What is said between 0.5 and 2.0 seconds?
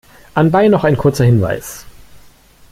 noch ein kurzer Hinweis.